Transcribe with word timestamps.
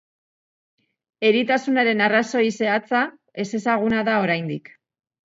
Eritasunaren 1.27 2.01
arrazoi 2.05 2.45
zehatza 2.63 3.03
ezezaguna 3.45 4.01
da 4.09 4.17
oraindik. 4.25 4.73